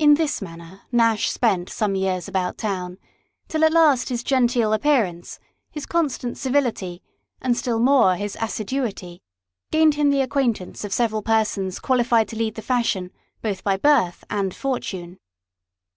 In 0.00 0.14
this 0.14 0.42
manner 0.42 0.82
Nash 0.90 1.30
spent 1.30 1.68
some 1.70 1.94
years 1.94 2.26
about 2.26 2.58
town, 2.58 2.98
till 3.46 3.62
at 3.64 3.70
last 3.72 4.08
his 4.08 4.24
genteel 4.24 4.72
appearance, 4.72 5.38
his 5.70 5.86
constant 5.86 6.36
civility, 6.36 7.04
and 7.40 7.56
still 7.56 7.78
more, 7.78 8.16
his 8.16 8.34
assidiiity, 8.34 9.20
gained 9.70 9.94
him 9.94 10.10
the 10.10 10.22
acquaintance 10.22 10.82
of 10.82 10.92
several 10.92 11.22
persons 11.22 11.78
qualified 11.78 12.26
to 12.30 12.36
lead 12.36 12.56
the 12.56 12.62
fashion 12.62 13.12
both 13.40 13.62
by 13.62 13.76
birth 13.76 14.24
and 14.28 14.56
fortune. 14.56 15.20